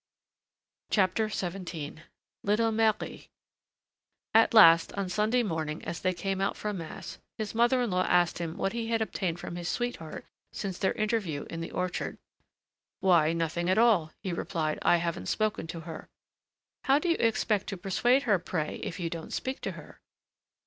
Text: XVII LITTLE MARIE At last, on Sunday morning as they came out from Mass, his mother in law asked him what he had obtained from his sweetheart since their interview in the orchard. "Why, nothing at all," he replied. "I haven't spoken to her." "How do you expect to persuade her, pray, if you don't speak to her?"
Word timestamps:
XVII 0.91 1.97
LITTLE 2.41 2.71
MARIE 2.71 3.29
At 4.33 4.55
last, 4.55 4.91
on 4.93 5.09
Sunday 5.09 5.43
morning 5.43 5.85
as 5.85 5.99
they 6.01 6.15
came 6.15 6.41
out 6.41 6.57
from 6.57 6.79
Mass, 6.79 7.19
his 7.37 7.53
mother 7.53 7.83
in 7.83 7.91
law 7.91 8.03
asked 8.05 8.39
him 8.39 8.57
what 8.57 8.73
he 8.73 8.87
had 8.87 8.99
obtained 9.03 9.39
from 9.39 9.57
his 9.57 9.69
sweetheart 9.69 10.25
since 10.51 10.79
their 10.79 10.93
interview 10.93 11.45
in 11.51 11.61
the 11.61 11.69
orchard. 11.69 12.17
"Why, 12.99 13.31
nothing 13.31 13.69
at 13.69 13.77
all," 13.77 14.11
he 14.23 14.33
replied. 14.33 14.79
"I 14.81 14.97
haven't 14.97 15.27
spoken 15.27 15.67
to 15.67 15.81
her." 15.81 16.09
"How 16.85 16.97
do 16.97 17.07
you 17.07 17.17
expect 17.19 17.67
to 17.67 17.77
persuade 17.77 18.23
her, 18.23 18.39
pray, 18.39 18.77
if 18.81 18.99
you 18.99 19.07
don't 19.07 19.31
speak 19.31 19.61
to 19.61 19.73
her?" 19.73 20.01